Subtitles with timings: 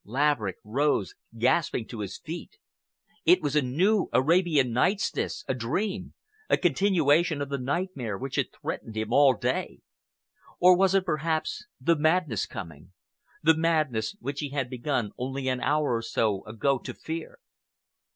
[0.03, 2.57] Laverick rose gasping to his feet.
[3.23, 8.97] It was a new Arabian Nights, this!—a dream!—a continuation of the nightmare which had threatened
[8.97, 9.81] him all day!
[10.59, 15.95] Or was it, perhaps, the madness coming—the madness which he had begun only an hour
[15.97, 17.37] or so ago to fear!